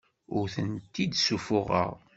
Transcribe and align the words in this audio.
Ur 0.37 0.45
tent-id-ssuffuɣeɣ. 0.53 1.91